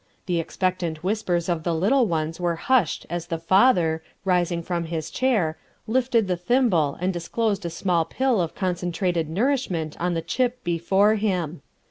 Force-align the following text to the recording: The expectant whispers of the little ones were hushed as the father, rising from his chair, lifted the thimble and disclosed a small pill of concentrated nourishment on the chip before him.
The 0.25 0.39
expectant 0.39 1.03
whispers 1.03 1.47
of 1.47 1.61
the 1.61 1.75
little 1.75 2.07
ones 2.07 2.39
were 2.39 2.55
hushed 2.55 3.05
as 3.07 3.27
the 3.27 3.37
father, 3.37 4.01
rising 4.25 4.63
from 4.63 4.85
his 4.85 5.11
chair, 5.11 5.59
lifted 5.85 6.27
the 6.27 6.35
thimble 6.37 6.97
and 6.99 7.13
disclosed 7.13 7.67
a 7.67 7.69
small 7.69 8.03
pill 8.05 8.41
of 8.41 8.55
concentrated 8.55 9.29
nourishment 9.29 9.95
on 10.01 10.15
the 10.15 10.23
chip 10.23 10.63
before 10.63 11.13
him. 11.17 11.61